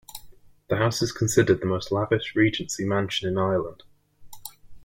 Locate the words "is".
1.03-1.11